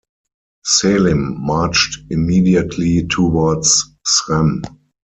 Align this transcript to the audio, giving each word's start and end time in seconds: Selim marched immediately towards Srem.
Selim 0.65 1.39
marched 1.45 2.01
immediately 2.11 3.05
towards 3.05 3.95
Srem. 4.07 4.63